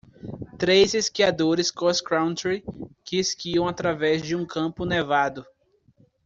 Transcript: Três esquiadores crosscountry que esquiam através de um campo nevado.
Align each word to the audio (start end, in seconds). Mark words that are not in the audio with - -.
Três 0.57 0.95
esquiadores 0.95 1.69
crosscountry 1.69 2.63
que 3.05 3.19
esquiam 3.19 3.67
através 3.67 4.19
de 4.23 4.35
um 4.35 4.43
campo 4.47 4.83
nevado. 4.83 5.45